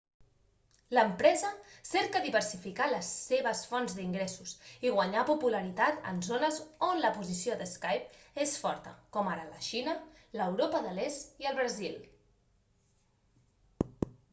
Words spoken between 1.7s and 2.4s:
cerca